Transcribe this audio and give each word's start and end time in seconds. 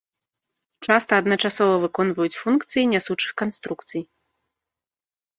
Часта 0.85 1.11
адначасова 1.21 1.75
выконваюць 1.83 2.37
функцыі 2.43 2.85
нясучых 2.93 3.31
канструкцый. 3.43 4.01